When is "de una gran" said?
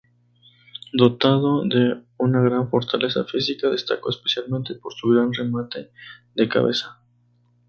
1.65-2.71